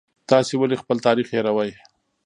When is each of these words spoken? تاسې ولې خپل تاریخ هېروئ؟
تاسې 0.29 0.53
ولې 0.57 0.77
خپل 0.81 0.97
تاریخ 1.07 1.27
هېروئ؟ 1.33 1.71